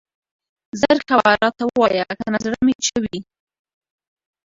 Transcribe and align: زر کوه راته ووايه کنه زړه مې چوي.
زر 0.81 0.97
کوه 1.09 1.25
راته 1.43 1.63
ووايه 1.67 2.05
کنه 2.19 2.37
زړه 2.45 2.57
مې 2.65 2.75
چوي. 2.87 3.19